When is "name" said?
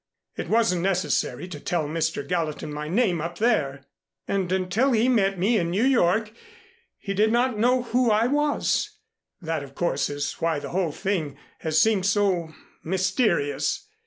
2.87-3.21